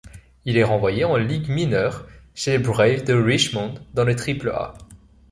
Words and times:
Il 0.45 0.57
est 0.57 0.63
renvoyé 0.63 1.03
en 1.05 1.15
ligues 1.15 1.47
mineures, 1.49 2.07
chez 2.33 2.53
les 2.57 2.57
Braves 2.57 3.03
de 3.03 3.13
Richmond 3.13 3.75
dans 3.93 4.03
le 4.03 4.15
Triple-A. 4.15 4.73